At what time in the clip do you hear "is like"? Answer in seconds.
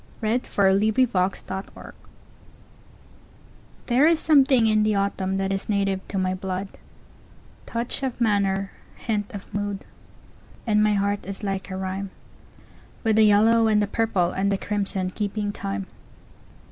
11.27-11.69